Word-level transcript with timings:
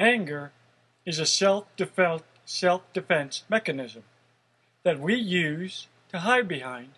Anger 0.00 0.50
is 1.04 1.18
a 1.18 1.26
self-defense 1.26 2.24
mechanism 3.50 4.02
that 4.82 4.98
we 4.98 5.14
use 5.14 5.88
to 6.08 6.20
hide 6.20 6.48
behind 6.48 6.92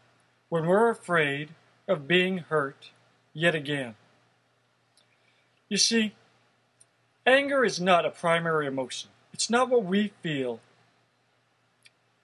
when 0.49 0.67
we're 0.67 0.89
afraid 0.89 1.49
of 1.89 2.07
being 2.07 2.39
hurt 2.39 2.91
yet 3.35 3.57
again. 3.57 3.97
You 5.69 5.79
see, 5.79 6.15
anger 7.27 7.65
is 7.65 7.81
not 7.81 8.07
a 8.07 8.11
primary 8.11 8.69
emotion. 8.69 9.11
It's 9.33 9.51
not 9.51 9.69
what 9.69 9.85
we 9.85 10.13
feel. 10.23 10.61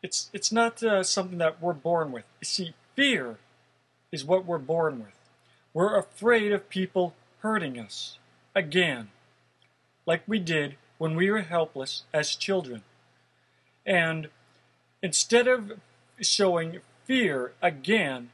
It's, 0.01 0.31
it's 0.33 0.53
not 0.53 0.81
uh, 0.85 1.03
something 1.03 1.39
that 1.39 1.61
we're 1.61 1.73
born 1.73 2.13
with. 2.13 2.23
You 2.41 2.45
see, 2.45 2.75
fear 2.95 3.39
is 4.13 4.25
what 4.25 4.45
we're 4.45 4.59
born 4.59 5.01
with. 5.01 5.19
We're 5.75 5.99
afraid 5.99 6.53
of 6.53 6.69
people 6.69 7.15
hurting 7.41 7.81
us 7.81 8.19
again, 8.55 9.09
like 10.09 10.23
we 10.27 10.39
did 10.39 10.75
when 10.97 11.15
we 11.15 11.31
were 11.31 11.43
helpless 11.43 12.05
as 12.15 12.35
children. 12.35 12.83
And 13.85 14.29
instead 15.03 15.47
of 15.47 15.73
showing 16.19 16.81
fear 17.05 17.53
again 17.61 18.31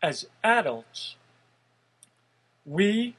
as 0.00 0.28
adults, 0.44 1.16
we 2.64 3.16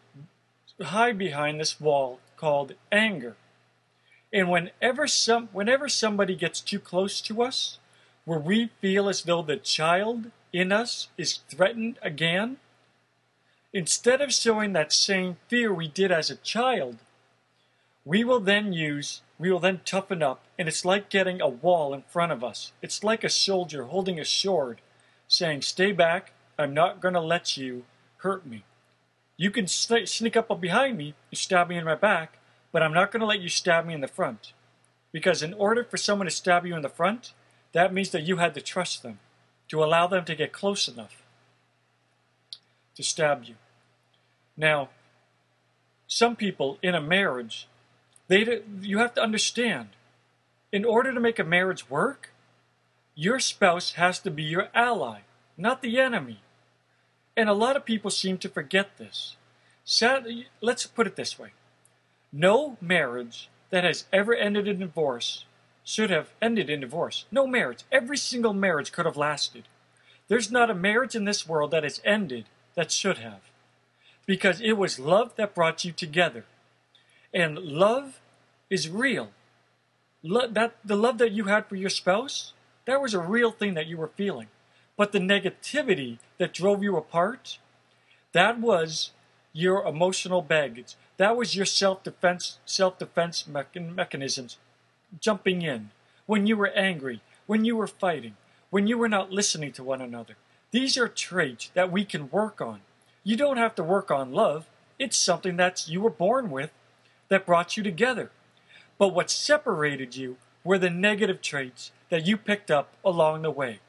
hide 0.82 1.18
behind 1.18 1.60
this 1.60 1.82
wall 1.82 2.22
called 2.38 2.76
anger. 2.94 3.36
And 4.32 4.50
whenever 4.50 5.06
some 5.08 5.50
whenever 5.52 5.90
somebody 5.90 6.36
gets 6.36 6.62
too 6.62 6.80
close 6.80 7.20
to 7.22 7.42
us, 7.42 7.78
where 8.24 8.40
we 8.40 8.70
feel 8.80 9.10
as 9.10 9.24
though 9.24 9.42
the 9.42 9.58
child 9.58 10.32
in 10.54 10.72
us 10.72 11.10
is 11.18 11.40
threatened 11.50 12.00
again, 12.02 12.56
instead 13.74 14.22
of 14.22 14.34
showing 14.34 14.72
that 14.74 14.94
same 14.94 15.36
fear 15.50 15.74
we 15.74 15.90
did 15.90 16.12
as 16.12 16.30
a 16.30 16.38
child, 16.38 17.00
we 18.08 18.24
will 18.24 18.40
then 18.40 18.72
use 18.72 19.22
we 19.40 19.52
will 19.52 19.60
then 19.60 19.82
toughen 19.86 20.24
up, 20.24 20.44
and 20.58 20.68
it's 20.68 20.84
like 20.84 21.10
getting 21.10 21.42
a 21.42 21.48
wall 21.48 21.94
in 21.94 22.02
front 22.04 22.32
of 22.32 22.44
us. 22.44 22.72
It's 22.82 23.04
like 23.04 23.24
a 23.24 23.30
soldier 23.30 23.84
holding 23.84 24.20
a 24.20 24.26
sword, 24.26 24.82
saying, 25.28 25.62
Stay 25.62 25.92
back, 25.92 26.32
I'm 26.58 26.74
not 26.74 27.02
going 27.02 27.14
to 27.14 27.22
let 27.22 27.56
you 27.56 27.86
hurt 28.18 28.48
me. 28.48 28.64
You 29.36 29.52
can 29.52 29.68
sneak 29.68 30.36
up 30.36 30.60
behind 30.60 30.98
me 30.98 31.14
and 31.30 31.38
stab 31.38 31.70
me 31.70 31.78
in 31.78 31.86
my 31.86 31.94
back, 31.94 32.40
but 32.72 32.82
I'm 32.82 32.94
not 32.94 33.12
going 33.12 33.20
to 33.20 33.28
let 33.28 33.42
you 33.42 33.50
stab 33.50 33.86
me 33.86 33.94
in 33.94 34.02
the 34.02 34.08
front. 34.08 34.54
Because 35.12 35.44
in 35.44 35.54
order 35.54 35.84
for 35.84 35.98
someone 35.98 36.26
to 36.26 36.32
stab 36.32 36.66
you 36.66 36.76
in 36.76 36.82
the 36.82 36.90
front, 36.90 37.34
that 37.74 37.94
means 37.94 38.10
that 38.10 38.24
you 38.24 38.38
had 38.38 38.56
to 38.56 38.62
trust 38.62 39.04
them, 39.04 39.20
to 39.68 39.84
allow 39.84 40.08
them 40.08 40.26
to 40.26 40.36
get 40.36 40.52
close 40.52 40.88
enough 40.88 41.22
to 42.96 43.04
stab 43.04 43.44
you. 43.44 43.54
Now, 44.56 44.90
some 46.08 46.36
people 46.36 46.80
in 46.82 46.96
a 46.96 47.02
marriage 47.02 47.68
they, 48.28 48.62
you 48.82 48.98
have 48.98 49.14
to 49.16 49.22
understand, 49.22 49.90
in 50.72 50.84
order 50.86 51.14
to 51.14 51.20
make 51.20 51.40
a 51.40 51.44
marriage 51.44 51.90
work, 51.90 52.32
your 53.16 53.40
spouse 53.40 53.94
has 53.94 54.20
to 54.20 54.32
be 54.32 54.44
your 54.44 54.70
ally, 54.74 55.20
not 55.58 55.82
the 55.82 56.00
enemy. 56.00 56.42
And 57.36 57.50
a 57.50 57.54
lot 57.54 57.76
of 57.76 57.86
people 57.86 58.12
seem 58.12 58.38
to 58.40 58.50
forget 58.50 58.98
this. 58.98 59.36
Sadly, 59.86 60.48
let's 60.62 60.86
put 60.86 61.08
it 61.08 61.16
this 61.16 61.40
way. 61.40 61.52
No 62.32 62.78
marriage 62.82 63.50
that 63.70 63.84
has 63.84 64.06
ever 64.12 64.36
ended 64.36 64.68
in 64.68 64.80
divorce 64.80 65.46
should 65.84 66.10
have 66.10 66.30
ended 66.42 66.70
in 66.70 66.82
divorce. 66.82 67.26
No 67.32 67.48
marriage. 67.48 67.84
Every 67.92 68.18
single 68.18 68.54
marriage 68.54 68.92
could 68.92 69.06
have 69.06 69.16
lasted. 69.16 69.64
There's 70.28 70.52
not 70.52 70.70
a 70.70 70.76
marriage 70.76 71.16
in 71.16 71.24
this 71.24 71.48
world 71.48 71.72
that 71.72 71.84
has 71.84 72.02
ended 72.04 72.46
that 72.76 72.92
should 72.92 73.20
have. 73.20 73.40
Because 74.26 74.60
it 74.60 74.74
was 74.74 75.00
love 75.00 75.34
that 75.38 75.56
brought 75.56 75.86
you 75.86 75.94
together. 75.94 76.44
And 77.34 77.58
love 77.60 78.20
is 78.70 78.90
real. 78.90 79.30
Lo- 80.24 80.48
that 80.48 80.76
the 80.84 80.96
love 80.96 81.18
that 81.20 81.32
you 81.32 81.46
had 81.46 81.68
for 81.68 81.76
your 81.76 81.90
spouse, 81.90 82.54
that 82.86 83.02
was 83.02 83.14
a 83.14 83.20
real 83.20 83.52
thing 83.52 83.74
that 83.76 83.88
you 83.88 83.98
were 83.98 84.08
feeling. 84.08 84.48
But 84.96 85.12
the 85.12 85.20
negativity 85.20 86.18
that 86.38 86.54
drove 86.54 86.82
you 86.82 86.98
apart, 86.98 87.60
that 88.34 88.60
was 88.60 89.12
your 89.54 89.86
emotional 89.86 90.42
baggage. 90.42 90.96
That 91.18 91.36
was 91.36 91.56
your 91.56 91.66
self-defense 91.66 92.60
self-defense 92.66 93.46
mechan- 93.50 93.94
mechanisms 93.94 94.58
jumping 95.20 95.62
in 95.62 95.90
when 96.26 96.46
you 96.46 96.58
were 96.58 96.68
angry, 96.68 97.22
when 97.46 97.66
you 97.66 97.76
were 97.76 97.88
fighting, 97.88 98.36
when 98.70 98.88
you 98.88 98.98
were 98.98 99.10
not 99.10 99.32
listening 99.32 99.72
to 99.74 99.84
one 99.84 100.02
another. 100.02 100.36
These 100.72 100.98
are 100.98 101.08
traits 101.08 101.72
that 101.74 101.92
we 101.92 102.04
can 102.04 102.30
work 102.30 102.62
on. 102.62 102.82
You 103.24 103.36
don't 103.36 103.58
have 103.58 103.76
to 103.76 103.84
work 103.84 104.12
on 104.12 104.34
love. 104.34 104.68
It's 105.00 105.18
something 105.18 105.58
that 105.58 105.88
you 105.88 106.02
were 106.02 106.10
born 106.10 106.52
with 106.52 106.72
that 107.30 107.46
brought 107.46 107.78
you 107.78 107.84
together. 107.84 108.32
But 108.98 109.14
what 109.14 109.30
separated 109.30 110.16
you 110.16 110.38
were 110.64 110.78
the 110.78 110.90
negative 110.90 111.42
traits 111.42 111.92
that 112.10 112.26
you 112.26 112.38
picked 112.38 112.72
up 112.72 112.94
along 113.04 113.42
the 113.42 113.52
way. 113.52 113.80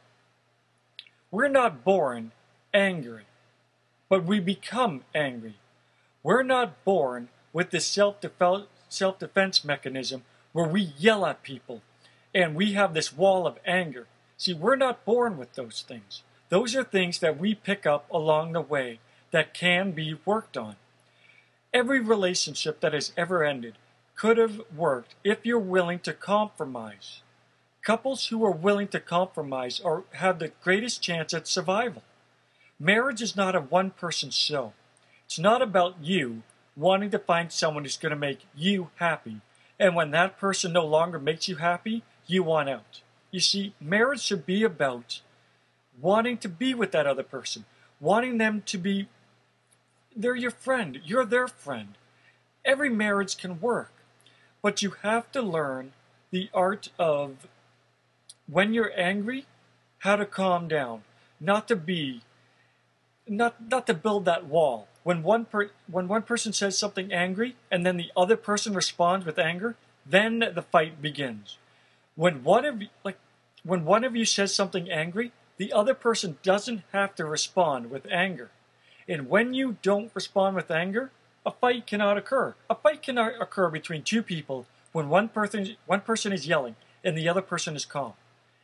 We're 1.31 1.48
not 1.48 1.84
born 1.84 2.32
angry, 2.72 3.25
but 4.09 4.25
we 4.25 4.41
become 4.41 5.04
angry. 5.15 5.54
We're 6.22 6.43
not 6.43 6.84
born 6.84 7.28
with 7.53 7.71
this 7.71 7.87
self-defense 7.87 9.65
mechanism 9.65 10.22
where 10.53 10.69
we 10.69 10.93
yell 10.98 11.27
at 11.27 11.43
people 11.43 11.82
and 12.34 12.54
we 12.54 12.72
have 12.72 12.94
this 12.94 13.16
wall 13.16 13.47
of 13.47 13.59
anger. 13.66 14.06
See, 14.37 14.54
we're 14.54 14.77
not 14.77 15.04
born 15.04 15.37
with 15.37 15.54
those 15.54 15.84
things. 15.87 16.22
Those 16.48 16.77
are 16.77 16.84
things 16.84 17.19
that 17.19 17.38
we 17.38 17.54
pick 17.54 17.87
up 17.87 18.06
along 18.10 18.53
the 18.53 18.60
way 18.60 19.00
that 19.31 19.54
can 19.54 19.91
be 19.93 20.19
worked 20.25 20.56
on. 20.56 20.77
Every 21.72 22.00
relationship 22.00 22.80
that 22.80 22.94
has 22.94 23.12
ever 23.16 23.44
ended 23.44 23.74
could 24.14 24.38
have 24.38 24.62
worked 24.74 25.14
if 25.22 25.44
you're 25.44 25.58
willing 25.58 25.98
to 26.00 26.12
compromise. 26.12 27.20
Couples 27.82 28.26
who 28.26 28.44
are 28.44 28.50
willing 28.50 28.88
to 28.88 29.00
compromise 29.00 29.80
are, 29.80 30.04
have 30.14 30.38
the 30.38 30.52
greatest 30.62 31.02
chance 31.02 31.32
at 31.34 31.46
survival. 31.46 32.02
Marriage 32.80 33.22
is 33.22 33.36
not 33.36 33.54
a 33.54 33.60
one 33.60 33.90
person 33.90 34.30
show. 34.30 34.72
It's 35.26 35.38
not 35.38 35.62
about 35.62 35.96
you 36.02 36.42
wanting 36.76 37.10
to 37.10 37.18
find 37.18 37.52
someone 37.52 37.84
who's 37.84 37.96
going 37.96 38.10
to 38.10 38.16
make 38.16 38.46
you 38.56 38.90
happy. 38.96 39.40
And 39.78 39.94
when 39.94 40.10
that 40.12 40.38
person 40.38 40.72
no 40.72 40.86
longer 40.86 41.18
makes 41.18 41.48
you 41.48 41.56
happy, 41.56 42.02
you 42.26 42.42
want 42.42 42.68
out. 42.68 43.02
You 43.30 43.40
see, 43.40 43.74
marriage 43.80 44.22
should 44.22 44.46
be 44.46 44.64
about 44.64 45.20
wanting 46.00 46.38
to 46.38 46.48
be 46.48 46.74
with 46.74 46.92
that 46.92 47.06
other 47.06 47.22
person, 47.22 47.66
wanting 48.00 48.38
them 48.38 48.62
to 48.66 48.78
be 48.78 49.08
they're 50.18 50.36
your 50.36 50.50
friend. 50.50 51.00
You're 51.04 51.24
their 51.24 51.46
friend. 51.46 51.94
Every 52.64 52.90
marriage 52.90 53.38
can 53.38 53.60
work, 53.60 53.92
but 54.60 54.82
you 54.82 54.90
have 55.02 55.30
to 55.32 55.40
learn 55.40 55.92
the 56.30 56.50
art 56.52 56.90
of 56.98 57.46
when 58.50 58.74
you're 58.74 58.92
angry, 58.98 59.46
how 59.98 60.16
to 60.16 60.26
calm 60.26 60.68
down, 60.68 61.02
not 61.40 61.68
to 61.68 61.76
be, 61.76 62.22
not 63.26 63.70
not 63.70 63.86
to 63.86 63.94
build 63.94 64.24
that 64.24 64.46
wall. 64.46 64.88
When 65.04 65.22
one 65.22 65.44
per, 65.44 65.70
when 65.90 66.08
one 66.08 66.22
person 66.22 66.52
says 66.52 66.76
something 66.76 67.12
angry 67.12 67.56
and 67.70 67.86
then 67.86 67.96
the 67.96 68.10
other 68.16 68.36
person 68.36 68.74
responds 68.74 69.24
with 69.24 69.38
anger, 69.38 69.76
then 70.04 70.40
the 70.40 70.62
fight 70.62 71.00
begins. 71.00 71.58
When 72.16 72.42
one 72.42 72.64
of 72.64 72.82
like 73.04 73.18
when 73.62 73.84
one 73.84 74.04
of 74.04 74.16
you 74.16 74.24
says 74.24 74.54
something 74.54 74.90
angry, 74.90 75.32
the 75.56 75.72
other 75.72 75.94
person 75.94 76.38
doesn't 76.42 76.82
have 76.92 77.14
to 77.14 77.24
respond 77.24 77.90
with 77.90 78.06
anger. 78.10 78.50
And 79.08 79.28
when 79.28 79.54
you 79.54 79.78
don't 79.82 80.10
respond 80.14 80.54
with 80.54 80.70
anger, 80.70 81.10
a 81.46 81.50
fight 81.50 81.86
cannot 81.86 82.19
occur. 82.19 82.54
A 82.69 82.74
fight 82.74 83.02
cannot 83.02 83.41
occur 83.41 83.70
between 83.70 84.02
two 84.02 84.22
people 84.22 84.66
when 84.92 85.08
one 85.08 85.28
person, 85.28 85.76
one 85.86 86.02
person 86.02 86.32
is 86.32 86.46
yelling 86.46 86.76
and 87.02 87.16
the 87.16 87.28
other 87.28 87.41
person 87.41 87.74
is 87.74 87.86
calm. 87.86 88.12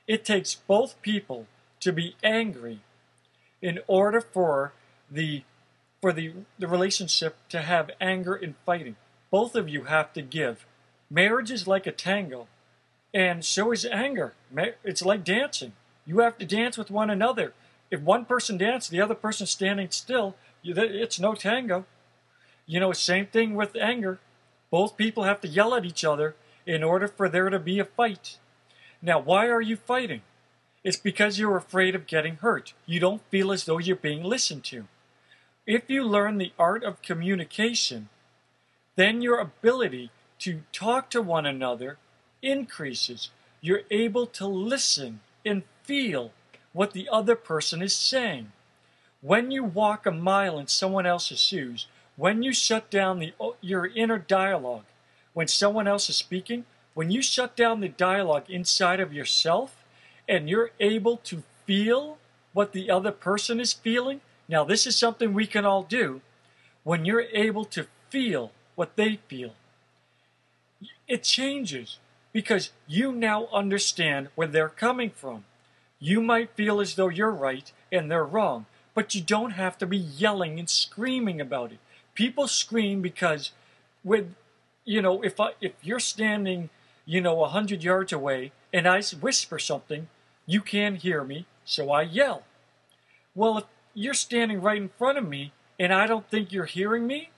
It 0.07 0.25
takes 0.25 0.55
both 0.55 1.01
people 1.01 1.47
to 1.81 1.93
be 1.93 2.17
angry 2.23 2.81
in 3.63 3.79
order 3.87 4.21
for 4.21 4.73
the 5.11 5.43
for 6.03 6.13
the, 6.13 6.33
the 6.59 6.69
relationship 6.69 7.37
to 7.49 7.63
have 7.63 7.91
anger 7.99 8.35
and 8.35 8.55
fighting. 8.67 8.97
Both 9.31 9.55
of 9.55 9.71
you 9.71 9.85
have 9.85 10.13
to 10.13 10.21
give. 10.21 10.67
Marriage 11.09 11.51
is 11.51 11.67
like 11.67 11.87
a 11.87 11.93
tango, 11.93 12.47
and 13.15 13.43
so 13.43 13.73
is 13.73 13.87
anger. 13.87 14.35
It's 14.85 15.03
like 15.03 15.25
dancing. 15.25 15.73
You 16.05 16.19
have 16.19 16.37
to 16.37 16.45
dance 16.45 16.77
with 16.77 16.91
one 16.91 17.09
another 17.09 17.55
if 17.91 18.01
one 18.01 18.25
person 18.25 18.59
dances, 18.59 18.91
the 18.91 19.01
other 19.01 19.15
person 19.15 19.47
standing 19.47 19.91
still, 19.91 20.35
it's 20.65 21.21
no 21.21 21.35
tango. 21.35 21.85
You 22.67 22.81
know, 22.81 22.93
same 22.93 23.27
thing 23.27 23.55
with 23.55 23.77
anger. 23.77 24.19
Both 24.71 24.97
people 24.97 25.25
have 25.25 25.41
to 25.43 25.49
yell 25.49 25.75
at 25.75 25.85
each 25.85 26.05
other 26.05 26.35
in 26.67 26.83
order 26.83 27.07
for 27.07 27.29
there 27.29 27.51
to 27.51 27.59
be 27.59 27.79
a 27.79 27.85
fight. 27.85 28.39
Now, 29.03 29.21
why 29.21 29.47
are 29.49 29.61
you 29.61 29.77
fighting? 29.77 30.23
It's 30.83 30.97
because 30.97 31.39
you're 31.39 31.57
afraid 31.57 31.95
of 31.95 32.07
getting 32.07 32.37
hurt. 32.37 32.73
You 32.87 33.01
don't 33.01 33.23
feel 33.31 33.53
as 33.53 33.65
though 33.65 33.79
you're 33.79 33.97
being 33.97 34.23
listened 34.23 34.65
to. 34.65 34.87
If 35.67 35.89
you 35.89 36.05
learn 36.05 36.39
the 36.39 36.53
art 36.59 36.85
of 36.85 37.03
communication, 37.03 38.09
then 38.97 39.23
your 39.23 39.39
ability 39.39 40.11
to 40.41 40.63
talk 40.73 41.11
to 41.11 41.23
one 41.23 41.47
another 41.47 41.99
increases. 42.43 43.31
You're 43.61 43.83
able 43.91 44.27
to 44.27 44.47
listen 44.47 45.21
and 45.45 45.63
feel 45.85 46.33
what 46.75 46.93
the 46.93 47.09
other 47.09 47.37
person 47.37 47.81
is 47.81 47.97
saying. 47.97 48.53
When 49.23 49.51
you 49.51 49.65
walk 49.65 50.05
a 50.05 50.11
mile 50.11 50.59
in 50.59 50.67
someone 50.67 51.07
else's 51.07 51.41
shoes, 51.41 51.87
when 52.17 52.43
you 52.43 52.53
shut 52.53 52.91
down 52.91 53.21
the, 53.21 53.33
your 53.63 53.87
inner 53.87 54.19
dialogue, 54.19 54.85
when 55.33 55.49
someone 55.49 55.89
else 55.89 56.11
is 56.11 56.17
speaking, 56.17 56.67
when 56.93 57.11
you 57.11 57.23
shut 57.23 57.57
down 57.57 57.81
the 57.81 57.89
dialogue 57.89 58.51
inside 58.51 59.01
of 59.01 59.15
yourself 59.15 59.83
and 60.29 60.51
you're 60.51 60.73
able 60.79 61.17
to 61.19 61.43
feel 61.65 62.19
what 62.53 62.73
the 62.73 62.91
other 62.91 63.13
person 63.13 63.61
is 63.61 63.73
feeling, 63.73 64.21
now 64.49 64.65
this 64.65 64.87
is 64.87 64.97
something 64.97 65.33
we 65.33 65.47
can 65.47 65.65
all 65.65 65.83
do. 65.83 66.21
When 66.83 67.05
you're 67.05 67.27
able 67.33 67.65
to 67.67 67.87
feel 68.11 68.53
what 68.75 68.97
they 68.97 69.21
feel, 69.29 69.55
it 71.09 71.23
changes 71.23 71.99
because 72.33 72.71
you 72.87 73.13
now 73.13 73.47
understand 73.53 74.29
where 74.35 74.49
they're 74.49 74.69
coming 74.69 75.11
from. 75.11 75.45
You 76.05 76.21
might 76.21 76.51
feel 76.51 76.83
as 76.83 76.97
though 76.97 77.09
you're 77.09 77.31
right 77.31 77.73
and 77.91 78.11
they're 78.11 78.27
wrong, 78.27 78.67
but 78.93 79.15
you 79.15 79.23
don't 79.23 79.53
have 79.53 79.79
to 79.79 79.87
be 79.87 79.97
yelling 79.97 80.59
and 80.59 80.69
screaming 80.69 81.41
about 81.41 81.73
it. 81.73 81.79
People 82.15 82.47
scream 82.47 83.01
because 83.01 83.53
with 84.05 84.35
you 84.85 85.01
know, 85.01 85.23
if 85.23 85.41
I 85.41 85.53
if 85.63 85.73
you're 85.83 85.99
standing, 85.99 86.69
you 87.07 87.23
know, 87.23 87.43
a 87.43 87.49
hundred 87.49 87.83
yards 87.83 88.13
away 88.13 88.53
and 88.71 88.87
I 88.87 89.01
whisper 89.01 89.59
something, 89.59 90.09
you 90.45 90.61
can't 90.61 90.99
hear 90.99 91.25
me, 91.25 91.47
so 91.65 91.91
I 91.91 92.03
yell. 92.03 92.43
Well, 93.35 93.57
if 93.57 93.65
you're 93.95 94.13
standing 94.13 94.61
right 94.61 94.77
in 94.83 94.91
front 94.91 95.17
of 95.17 95.27
me 95.27 95.53
and 95.81 95.91
I 95.91 96.07
don't 96.07 96.29
think 96.29 96.53
you're 96.53 96.67
hearing 96.67 97.07
me, 97.07 97.31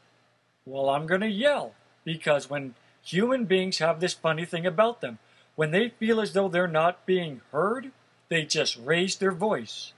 well, 0.64 0.88
I'm 0.88 1.06
gonna 1.06 1.26
yell 1.26 1.74
because 2.02 2.50
when 2.50 2.74
human 3.00 3.44
beings 3.44 3.78
have 3.78 4.00
this 4.00 4.14
funny 4.14 4.44
thing 4.44 4.66
about 4.66 5.02
them, 5.02 5.20
when 5.54 5.70
they 5.70 5.90
feel 5.90 6.20
as 6.20 6.32
though 6.32 6.48
they're 6.48 6.66
not 6.66 7.06
being 7.06 7.42
heard, 7.52 7.92
they 8.28 8.44
just 8.44 8.76
raise 8.76 9.17
their 9.17 9.32
voice. 9.32 9.93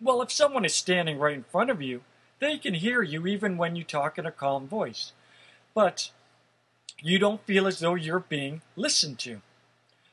Well, 0.00 0.22
if 0.22 0.30
someone 0.30 0.64
is 0.64 0.74
standing 0.74 1.18
right 1.18 1.34
in 1.34 1.42
front 1.44 1.70
of 1.70 1.82
you, 1.82 2.02
they 2.38 2.58
can 2.58 2.74
hear 2.74 3.02
you 3.02 3.26
even 3.26 3.56
when 3.56 3.74
you 3.74 3.84
talk 3.84 4.18
in 4.18 4.26
a 4.26 4.32
calm 4.32 4.68
voice. 4.68 5.12
But 5.74 6.10
you 7.00 7.18
don't 7.18 7.44
feel 7.44 7.66
as 7.66 7.80
though 7.80 7.94
you're 7.94 8.20
being 8.20 8.62
listened 8.76 9.18
to. 9.20 9.40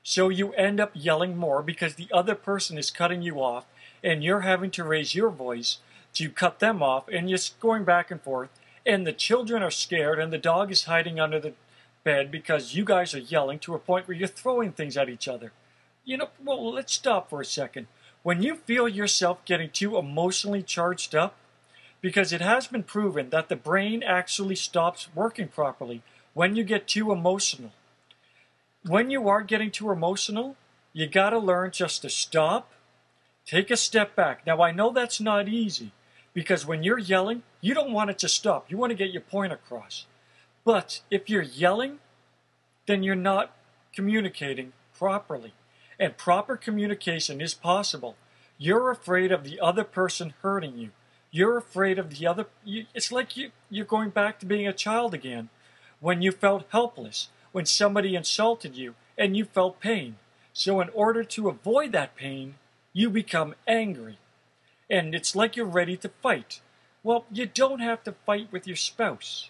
So 0.04 0.30
you 0.30 0.54
end 0.54 0.80
up 0.80 0.92
yelling 0.94 1.36
more 1.36 1.64
because 1.64 1.96
the 1.96 2.10
other 2.14 2.36
person 2.36 2.78
is 2.78 2.92
cutting 2.92 3.22
you 3.22 3.42
off 3.42 3.66
and 4.04 4.24
you're 4.24 4.42
having 4.42 4.70
to 4.72 4.84
raise 4.84 5.16
your 5.16 5.30
voice 5.30 5.80
to 6.14 6.30
cut 6.30 6.60
them 6.60 6.84
off 6.84 7.08
and 7.08 7.30
you're 7.30 7.40
going 7.60 7.84
back 7.84 8.12
and 8.12 8.22
forth 8.22 8.50
and 8.86 9.06
the 9.06 9.14
children 9.14 9.64
are 9.64 9.72
scared 9.72 10.20
and 10.20 10.32
the 10.32 10.38
dog 10.38 10.72
is 10.72 10.84
hiding 10.84 11.20
under 11.20 11.40
the 11.40 11.54
bed 12.04 12.30
because 12.30 12.76
you 12.76 12.86
guys 12.86 13.16
are 13.16 13.20
yelling 13.20 13.58
to 13.60 13.74
a 13.74 13.80
point 13.80 14.08
where 14.08 14.16
you're 14.16 14.28
throwing 14.28 14.72
things 14.72 14.96
at 14.96 15.10
each 15.10 15.28
other. 15.28 15.52
You 16.06 16.18
know, 16.18 16.30
well, 16.44 16.72
let's 16.72 16.94
stop 16.94 17.30
for 17.30 17.42
a 17.42 17.46
second. 17.46 17.88
When 18.22 18.42
you 18.42 18.56
feel 18.56 18.88
yourself 18.88 19.44
getting 19.44 19.70
too 19.70 19.98
emotionally 19.98 20.62
charged 20.62 21.16
up, 21.16 21.36
because 22.00 22.32
it 22.32 22.42
has 22.42 22.68
been 22.68 22.84
proven 22.84 23.32
that 23.32 23.50
the 23.50 23.56
brain 23.56 24.04
actually 24.04 24.56
stops 24.56 25.08
working 25.16 25.48
properly 25.48 26.04
when 26.36 26.56
you 26.56 26.64
get 26.64 26.88
too 26.88 27.12
emotional. 27.12 27.72
When 28.86 29.10
you 29.10 29.28
are 29.28 29.42
getting 29.42 29.72
too 29.72 29.90
emotional, 29.90 30.56
you 30.94 31.08
got 31.08 31.32
to 31.32 31.40
learn 31.40 31.72
just 31.72 32.04
to 32.04 32.10
stop, 32.12 32.72
take 33.44 33.72
a 33.72 33.78
step 33.78 34.16
back. 34.16 34.46
Now, 34.46 34.62
I 34.62 34.72
know 34.72 34.92
that's 34.92 35.20
not 35.20 35.48
easy 35.48 35.92
because 36.36 36.68
when 36.68 36.84
you're 36.84 37.00
yelling, 37.00 37.42
you 37.62 37.74
don't 37.74 37.92
want 37.92 38.12
it 38.12 38.20
to 38.20 38.30
stop. 38.30 38.70
You 38.70 38.78
want 38.78 38.92
to 38.92 38.98
get 38.98 39.12
your 39.12 39.24
point 39.24 39.54
across. 39.54 40.06
But 40.64 41.02
if 41.10 41.28
you're 41.28 41.42
yelling, 41.42 41.98
then 42.86 43.02
you're 43.02 43.16
not 43.16 43.56
communicating 43.94 44.74
properly. 44.96 45.54
And 46.00 46.18
proper 46.18 46.58
communication 46.58 47.42
is 47.42 47.54
possible. 47.54 48.16
You're 48.58 48.92
afraid 48.92 49.32
of 49.32 49.44
the 49.44 49.60
other 49.60 49.84
person 49.84 50.34
hurting 50.42 50.78
you. 50.78 50.92
You're 51.32 51.58
afraid 51.58 52.00
of 52.00 52.18
the 52.18 52.28
other. 52.28 52.46
You, 52.64 52.86
it's 52.94 53.12
like 53.12 53.36
you, 53.36 53.52
you're 53.70 53.86
going 53.86 54.10
back 54.10 54.40
to 54.40 54.46
being 54.46 54.68
a 54.68 54.74
child 54.74 55.14
again 55.14 55.50
when 56.00 56.22
you 56.22 56.32
felt 56.32 56.66
helpless, 56.70 57.30
when 57.52 57.66
somebody 57.66 58.16
insulted 58.16 58.76
you 58.76 58.96
and 59.18 59.36
you 59.36 59.46
felt 59.46 59.80
pain. 59.80 60.18
So, 60.54 60.80
in 60.80 60.90
order 60.94 61.24
to 61.24 61.50
avoid 61.50 61.92
that 61.92 62.16
pain, 62.16 62.56
you 62.94 63.10
become 63.10 63.56
angry. 63.68 64.18
And 64.90 65.14
it's 65.14 65.36
like 65.36 65.56
you're 65.56 65.66
ready 65.66 65.98
to 65.98 66.10
fight. 66.22 66.62
Well, 67.04 67.26
you 67.32 67.46
don't 67.46 67.82
have 67.82 68.04
to 68.06 68.16
fight 68.26 68.52
with 68.52 68.66
your 68.66 68.78
spouse. 68.78 69.50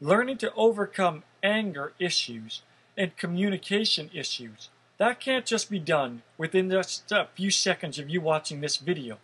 Learning 0.00 0.38
to 0.38 0.52
overcome 0.54 1.24
anger 1.42 1.92
issues 1.98 2.62
and 2.96 3.16
communication 3.16 4.10
issues, 4.14 4.70
that 4.98 5.20
can't 5.20 5.44
just 5.44 5.70
be 5.70 5.78
done 5.78 6.22
within 6.38 6.70
just 6.70 7.10
a 7.12 7.28
few 7.34 7.50
seconds 7.50 7.98
of 7.98 8.08
you 8.08 8.20
watching 8.20 8.60
this 8.60 8.76
video. 8.76 9.18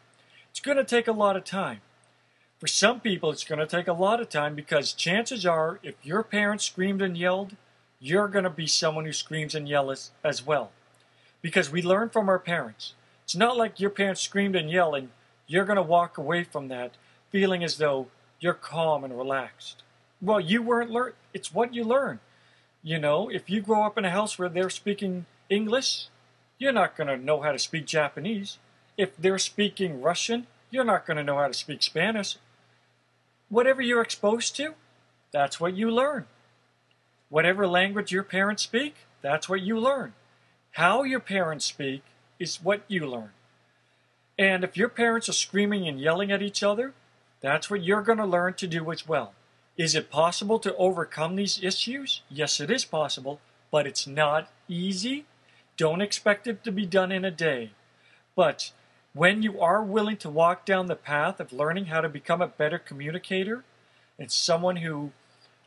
It's 0.51 0.61
going 0.61 0.77
to 0.77 0.85
take 0.85 1.09
a 1.09 1.13
lot 1.13 1.37
of 1.37 1.45
time. 1.45 1.81
For 2.59 2.67
some 2.67 3.01
people, 3.01 3.31
it's 3.31 3.45
going 3.45 3.59
to 3.59 3.67
take 3.67 3.89
a 3.89 3.93
lot 3.93 4.21
of 4.21 4.29
time 4.29 4.55
because 4.55 4.93
chances 4.93 5.45
are, 5.47 5.81
if 5.83 5.95
your 6.03 6.23
parents 6.23 6.65
screamed 6.65 7.03
and 7.03 7.17
yelled, 7.17 7.57
you're 8.01 8.29
going 8.29 8.45
to 8.45 8.51
be 8.51 8.67
someone 8.67 9.05
who 9.05 9.13
screams 9.13 9.55
and 9.55 9.69
yells 9.69 10.11
as 10.23 10.47
well. 10.47 10.71
Because 11.41 11.71
we 11.71 11.83
learn 11.83 12.11
from 12.11 12.29
our 12.29 12.39
parents. 12.39 12.95
It's 13.25 13.35
not 13.35 13.57
like 13.57 13.81
your 13.81 13.91
parents 13.91 14.21
screamed 14.21 14.55
and 14.55 14.71
yelled 14.71 14.97
and 14.97 15.09
you're 15.47 15.65
going 15.65 15.77
to 15.77 15.83
walk 15.83 16.19
away 16.19 16.45
from 16.45 16.69
that 16.69 16.93
feeling 17.31 17.65
as 17.65 17.79
though 17.79 18.09
you're 18.41 18.55
calm 18.55 19.05
and 19.05 19.17
relaxed. 19.17 19.83
Well, 20.21 20.41
you 20.41 20.63
weren't 20.63 20.91
learn. 20.91 21.15
It's 21.33 21.53
what 21.53 21.75
you 21.75 21.83
learn. 21.85 22.21
You 22.83 22.99
know, 22.99 23.29
if 23.29 23.49
you 23.49 23.61
grow 23.61 23.85
up 23.85 23.97
in 23.97 24.05
a 24.05 24.11
house 24.11 24.39
where 24.39 24.49
they're 24.49 24.71
speaking 24.71 25.27
English, 25.53 26.07
you're 26.59 26.73
not 26.73 26.97
going 26.97 27.09
to 27.09 27.17
know 27.17 27.43
how 27.43 27.53
to 27.53 27.59
speak 27.59 27.87
Japanese. 27.87 28.59
If 28.97 29.17
they're 29.17 29.39
speaking 29.39 30.01
Russian, 30.01 30.47
you're 30.71 30.85
not 30.85 31.07
going 31.07 31.17
to 31.17 31.25
know 31.25 31.39
how 31.39 31.49
to 31.49 31.55
speak 31.55 31.83
Spanish 31.83 32.37
whatever 33.53 33.83
you're 33.83 34.01
exposed 34.01 34.57
to, 34.57 34.75
that's 35.31 35.61
what 35.61 35.77
you 35.77 35.91
learn. 35.91 36.25
Whatever 37.29 37.67
language 37.67 38.11
your 38.11 38.23
parents 38.23 38.63
speak, 38.63 38.95
that's 39.21 39.47
what 39.47 39.61
you 39.61 39.79
learn. 39.79 40.15
How 40.73 41.03
your 41.03 41.21
parents 41.21 41.67
speak 41.67 42.03
is 42.39 42.65
what 42.65 42.81
you 42.89 43.07
learn. 43.07 43.31
And 44.39 44.65
if 44.65 44.79
your 44.79 44.89
parents 44.89 45.29
are 45.29 45.35
screaming 45.35 45.87
and 45.87 46.01
yelling 46.01 46.33
at 46.33 46.41
each 46.41 46.63
other, 46.63 46.95
that's 47.43 47.69
what 47.69 47.85
you're 47.85 48.01
going 48.01 48.17
to 48.19 48.25
learn 48.25 48.55
to 48.55 48.67
do 48.67 48.91
as 48.91 49.07
well. 49.07 49.35
Is 49.77 49.95
it 49.95 50.11
possible 50.11 50.59
to 50.61 50.75
overcome 50.77 51.37
these 51.37 51.63
issues? 51.63 52.23
Yes, 52.31 52.59
it 52.59 52.71
is 52.71 52.87
possible, 52.87 53.39
but 53.71 53.87
it's 53.87 54.07
not 54.07 54.49
easy. 54.67 55.27
Don't 55.77 56.03
expect 56.03 56.47
it 56.47 56.63
to 56.65 56.73
be 56.73 56.87
done 56.87 57.11
in 57.11 57.25
a 57.25 57.31
day. 57.31 57.71
But 58.37 58.73
when 59.15 59.43
you 59.43 59.61
are 59.61 59.83
willing 59.83 60.17
to 60.19 60.31
walk 60.31 60.65
down 60.65 60.87
the 60.87 60.97
path 60.97 61.41
of 61.41 61.53
learning 61.53 61.87
how 61.87 62.01
to 62.01 62.09
become 62.09 62.41
a 62.41 62.49
better 62.49 62.79
communicator 62.79 63.65
and 64.19 64.31
someone 64.31 64.77
who 64.77 65.13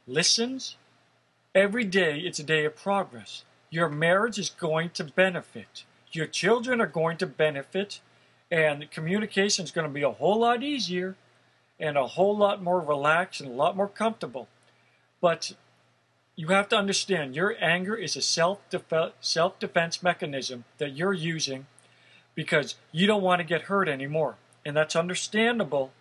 listens, 0.07 0.77
every 1.53 1.83
day 1.83 2.19
it's 2.19 2.39
a 2.39 2.43
day 2.43 2.65
of 2.65 2.75
progress. 2.75 3.43
Your 3.69 3.89
marriage 3.89 4.39
is 4.39 4.49
going 4.49 4.91
to 4.91 5.03
benefit. 5.03 5.83
Your 6.11 6.27
children 6.27 6.79
are 6.79 6.87
going 6.87 7.17
to 7.17 7.27
benefit, 7.27 7.99
and 8.49 8.89
communication 8.89 9.65
is 9.65 9.71
going 9.71 9.87
to 9.87 9.93
be 9.93 10.03
a 10.03 10.11
whole 10.11 10.39
lot 10.39 10.63
easier 10.63 11.15
and 11.79 11.97
a 11.97 12.07
whole 12.07 12.37
lot 12.37 12.63
more 12.63 12.79
relaxed 12.79 13.41
and 13.41 13.51
a 13.51 13.53
lot 13.53 13.75
more 13.75 13.87
comfortable. 13.87 14.47
But 15.19 15.53
you 16.35 16.47
have 16.47 16.67
to 16.69 16.77
understand 16.77 17.35
your 17.35 17.55
anger 17.63 17.95
is 17.95 18.15
a 18.15 18.21
self 18.21 18.59
self 19.21 19.59
defense 19.59 20.03
mechanism 20.03 20.65
that 20.77 20.95
you're 20.95 21.13
using 21.13 21.67
because 22.33 22.75
you 22.91 23.07
don't 23.07 23.23
want 23.23 23.39
to 23.39 23.45
get 23.45 23.63
hurt 23.63 23.87
anymore. 23.87 24.35
And 24.65 24.75
that's 24.75 24.95
understandable, 24.95 25.91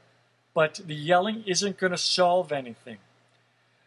but 0.54 0.80
the 0.84 0.94
yelling 0.94 1.44
isn't 1.46 1.78
going 1.78 1.92
to 1.92 1.98
solve 1.98 2.50
anything. 2.50 2.98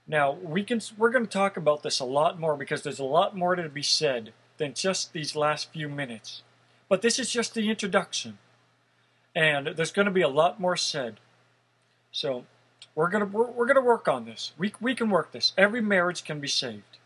Now, 0.08 0.32
we 0.32 0.64
can 0.64 0.80
we're 0.98 1.10
going 1.10 1.26
to 1.26 1.32
talk 1.32 1.58
about 1.58 1.84
this 1.84 2.00
a 2.00 2.06
lot 2.06 2.40
more 2.40 2.56
because 2.56 2.82
there's 2.82 3.00
a 3.00 3.04
lot 3.04 3.36
more 3.36 3.56
to 3.56 3.68
be 3.68 3.84
said 3.84 4.32
than 4.58 4.74
just 4.74 5.12
these 5.12 5.36
last 5.36 5.72
few 5.72 5.90
minutes. 5.90 6.44
But 6.88 7.02
this 7.02 7.20
is 7.20 7.30
just 7.30 7.54
the 7.54 7.70
introduction. 7.70 8.38
And 9.36 9.68
there's 9.68 9.92
going 9.92 10.06
to 10.06 10.12
be 10.12 10.22
a 10.22 10.30
lot 10.30 10.60
more 10.60 10.78
said. 10.78 11.20
So, 12.12 12.46
we're 12.98 13.12
to 13.12 13.26
we're, 13.26 13.52
we're 13.52 13.68
to 13.76 13.82
work 13.82 14.08
on 14.08 14.26
this. 14.26 14.54
We 14.58 14.74
we 14.82 14.96
can 14.96 15.12
work 15.12 15.32
this. 15.32 15.54
Every 15.56 15.82
marriage 15.82 16.24
can 16.24 16.40
be 16.40 16.48
saved. 16.48 16.97